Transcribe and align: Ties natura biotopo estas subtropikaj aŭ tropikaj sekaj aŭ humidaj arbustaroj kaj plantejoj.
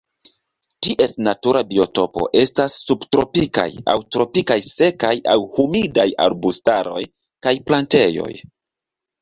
Ties 0.85 1.11
natura 1.25 1.59
biotopo 1.73 2.23
estas 2.39 2.77
subtropikaj 2.85 3.67
aŭ 3.93 3.97
tropikaj 4.17 4.59
sekaj 4.71 5.13
aŭ 5.35 5.39
humidaj 5.59 6.09
arbustaroj 6.27 7.07
kaj 7.49 7.55
plantejoj. 7.69 8.31